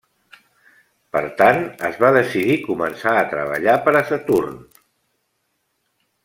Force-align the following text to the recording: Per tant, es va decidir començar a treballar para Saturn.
Per 1.15 1.21
tant, 1.41 1.59
es 1.89 1.99
va 2.03 2.11
decidir 2.15 2.55
començar 2.63 3.13
a 3.19 3.27
treballar 3.35 3.77
para 3.85 4.03
Saturn. 4.09 4.59